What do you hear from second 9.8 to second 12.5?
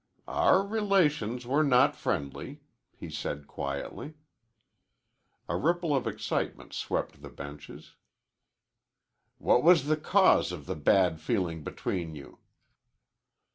the cause of the bad feeling between you?"